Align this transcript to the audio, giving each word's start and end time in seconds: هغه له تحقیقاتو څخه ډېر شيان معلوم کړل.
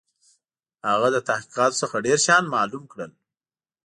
هغه 0.89 1.07
له 1.15 1.19
تحقیقاتو 1.29 1.79
څخه 1.81 2.03
ډېر 2.05 2.17
شيان 2.25 2.43
معلوم 2.55 2.83
کړل. 2.91 3.11